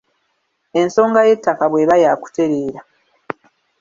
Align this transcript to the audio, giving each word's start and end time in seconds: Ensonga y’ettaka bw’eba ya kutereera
Ensonga 0.81 1.19
y’ettaka 1.27 1.63
bw’eba 1.71 1.95
ya 2.03 2.11
kutereera 2.21 2.81